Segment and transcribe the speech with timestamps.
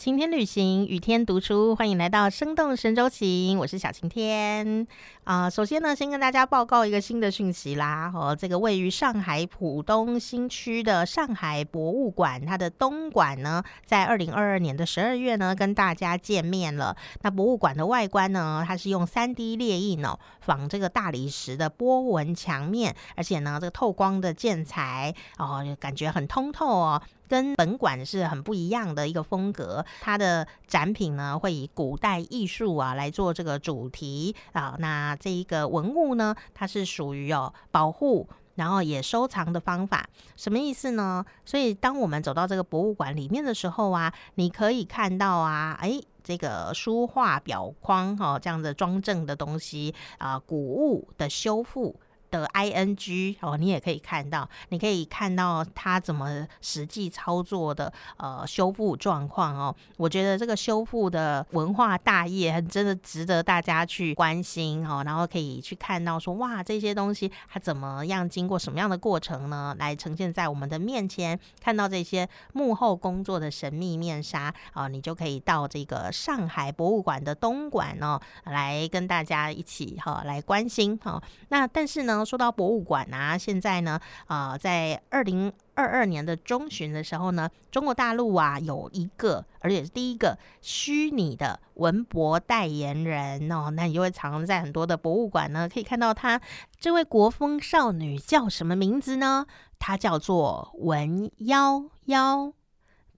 [0.00, 4.86] 晴天旅行，雨天读书，欢迎来到生动神州行，我是小晴天
[5.24, 5.50] 啊。
[5.50, 8.10] 首先呢，先跟大家报告一个新的讯息啦。
[8.14, 16.96] 哦，这个位于上海浦东新区的上海博物馆，它的东馆呢，在二零二二年的十二月呢，跟大家见面了。
[17.20, 27.02] 那博物馆的外观呢，它是用三 D 列印哦，仿这个大理石的波纹墙面，而且呢，这个透光的建材哦，感觉很通透哦。
[27.30, 34.74] 跟本馆是很不一样的一个风格，它的展品呢会以古代艺术啊来做这个主题啊。
[34.80, 41.24] 那这一个文物呢，它是属于哦保护，然后也收藏的方法，什么意思呢？
[41.44, 51.94] 所以当我们走到这个博物馆里面的时候啊，你可以看到啊，哎，这个书画表框哈这样的装帧的东西啊，古物的修复。
[52.30, 59.74] 的 I N G 哦，你也可以看到，你可以看到它怎么实际操作的呃修复状况哦。
[59.96, 65.02] 我觉得这个修复的文化大业很真的值得大家去关心哦。
[65.04, 69.74] 然后可以去看到说哇，这些东西它怎么样经过什么样的过程呢？
[69.78, 81.20] 来呈现在我们的面前，看到这些幕后工作的神秘面纱啊，你就可以到这个上海博物馆的东馆哦，来跟大家一起哈来关心哈。
[81.48, 82.19] 那但是呢？
[82.24, 96.40] 说到博物馆啊，现在呢，啊，在二零二二年的中旬的时候呢，中国大陆啊有一个，而且是第一个虚拟的文博代言人哦，那你就会常在很多的博物馆呢可以看到她。
[96.78, 99.46] 这位国风少女叫什么名字呢？
[99.78, 102.52] 她叫做文夭夭，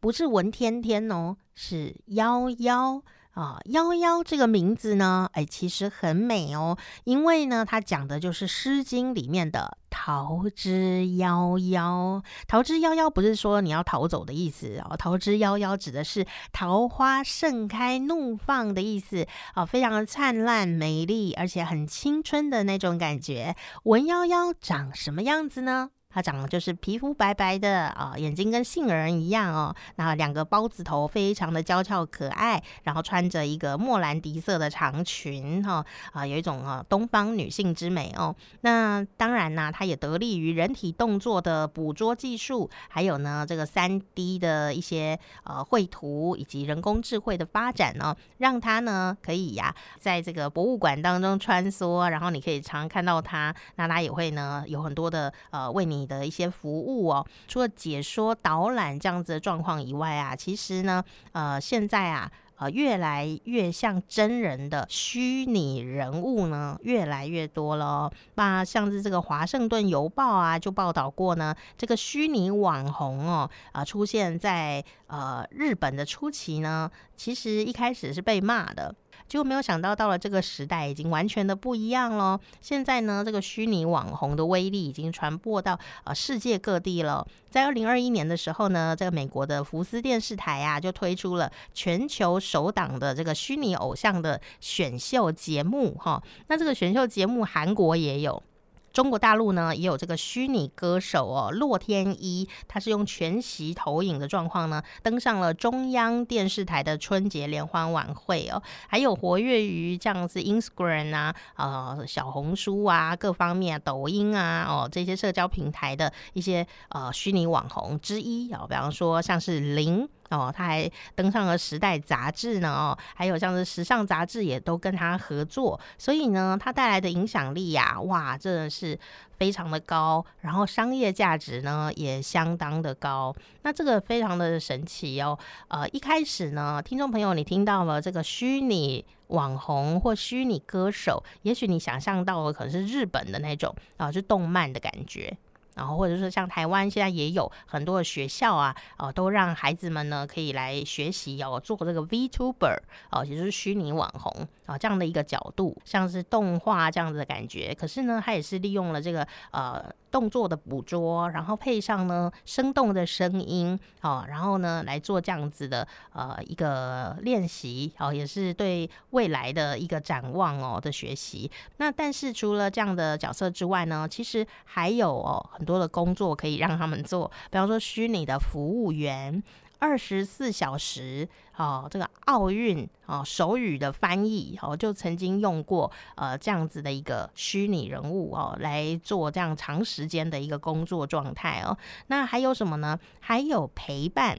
[0.00, 3.02] 不是文天天哦，是夭夭。
[3.32, 12.22] 啊，夭夭这个名字呢，哎，其实很美哦，因为呢，它讲的就是《诗经》里面的“桃之夭夭”。
[12.46, 23.56] 桃之夭夭不是说你要逃走的意思哦，桃之夭夭指的是桃花盛开、怒放的意思啊，非常的灿烂、美丽，而且很青春的那种感觉。
[23.84, 25.90] 文夭夭长什么样子呢？
[26.12, 38.34] 它长得就是皮肤白白的啊，眼睛跟杏仁一样哦，然后两个包子头，非常的娇俏可爱，然后穿着一个莫兰迪色的长裙哈啊，有一种啊东方女性之美哦。
[38.60, 56.01] 那当然呢，它也得力于人体动作的捕捉技术，还有呢这个三 D 的一些呃绘图以及人工智慧的发展呢，让它呢可以呀在这个博物馆当中穿梭，然后你可以常看到它，那它也会呢有很多的呃为你。
[56.02, 68.10] 你的一些服务哦，除了解说导览这样子的状况以外啊，其实呢，呃，现在啊，呃，越来越像真人的虚拟人物呢，越来越多了。
[68.34, 78.92] 那像是这个《华盛顿邮报》啊，就报道过呢，这个虚拟网红哦，啊，出现在呃日本的初期呢，其实一开始是被骂的。
[79.28, 82.38] 结果没有想到，到了这个时代，已经完全的不一样了。
[82.60, 87.26] 现在呢，这个虚拟网红的威力已经传播到呃世界各地了。
[87.50, 96.22] 在二零二一年的时候呢，这个美国的福斯电视台啊，就推出了全球首档的这个虚拟偶像的选秀节目哈。
[96.48, 98.42] 那这个选秀节目，韩国也有。
[98.92, 120.08] 中国大陆呢也有这个虚拟歌手哦，洛天依，他是用全息投影的状况呢登上了中央电视台的春节联欢晚会哦，还有活跃于这样子 Instagram 啊、呃小红书啊各方面、抖音啊哦这些社交平台的一些呃虚拟网红之一哦，比方说像是林。
[120.36, 128.98] 哦，他还登上了《时代》杂志呢，哦，还有像是时尚杂志也都跟他合作，所以呢，他带来的影响力呀，哇，真的是
[129.38, 135.38] 非常的高，然后商业价值呢也相当的高，那这个非常的神奇哦。
[135.68, 145.36] 呃，一开始呢，听众朋友，你听到了这个虚拟网红或虚拟歌手，也许你想象到的可能是日本的那种啊，是动漫的感觉。
[145.74, 152.76] 然后或者是像台湾现在也有很多的学校啊，哦，都让孩子们呢可以来学习哦，做这个 VTuber
[153.10, 157.74] 哦，也就是虚拟网红啊这样的一个角度，像是动画这样子的感觉。
[157.78, 159.84] 可是呢，他也是利用了这个呃。
[160.12, 171.50] 动作的捕捉，然后配上呢生动的声音，哦，然后呢来做这样子的呃一个练习，哦，也是对未来的一个展望哦的学习。
[171.78, 179.42] 那但是除了这样的角色之外呢，其实还有哦很多的工作可以让他们做，比方说虚拟的服务员。
[179.82, 191.76] 二十四小时哦，这个奥运哦手语的翻译哦，就曾经用过呃这样子的一个虚拟人物哦来做这样长时间的一个工作状态哦。
[192.06, 192.96] 那还有什么呢？
[193.18, 194.38] 还有陪伴。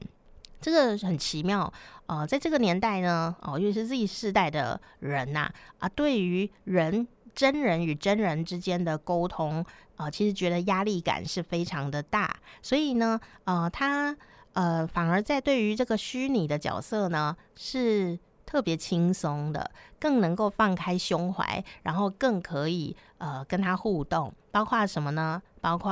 [0.62, 1.70] 这个很奇妙，
[2.06, 9.62] 呃，在这个年代呢，哦，尤其是 Z 世代的人呐，啊，对于人真人与真人之间的沟通，
[9.96, 14.16] 啊，其实觉得压力感是非常的大，所以呢，呃，他
[14.54, 18.18] 呃，反而在对于这个虚拟的角色呢，是
[18.54, 19.68] 特别轻松的，
[19.98, 25.42] 更能够放开胸怀，然后更可以呃跟他互动，包括什么呢？
[25.60, 25.90] 包括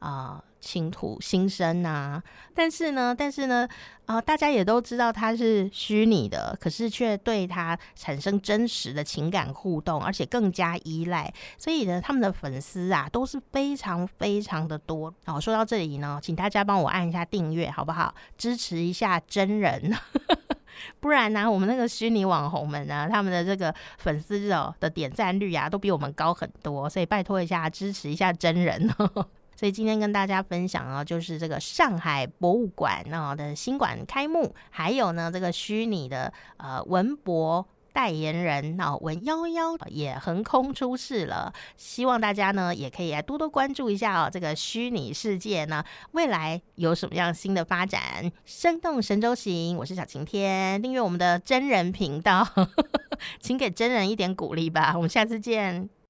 [0.00, 0.44] 啊。
[0.62, 2.22] 倾吐心声呐，
[2.54, 3.68] 但是呢，但是呢，
[4.06, 15.12] 啊，大家也都知道他是虚拟的，可是却对他产生真实的情感互动，而且更加依赖，所以呢，他们的粉丝啊都是非常非常的多。
[15.24, 18.14] 好，说到这里呢，请大家帮我按一下订阅，好不好？
[18.38, 19.92] 支持一下真人，
[21.00, 29.26] 不然呢，我们那个虚拟网红们呢，他们的这个粉丝哦的点赞率啊，都比我们高很多，所以拜托一下，支持一下真人哦。
[29.54, 41.52] 所以今天跟大家分享啊，就是这个上海博物馆啊的新馆开幕，还有呢这个虚拟的呃文博代言人那文夭夭也横空出世了。
[41.76, 48.32] 希望大家呢也可以来多多关注一下哦，这个虚拟世界呢未来有什么样新的发展？
[48.44, 52.46] 生动神州行，我是小晴天，订阅我们的真人频道，
[53.40, 54.92] 请给真人一点鼓励吧。
[54.96, 56.01] 我们下次见。